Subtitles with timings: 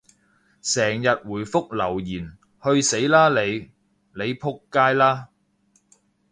[0.63, 3.69] 成日回覆留言，去死啦你！
[4.15, 5.29] 你仆街啦！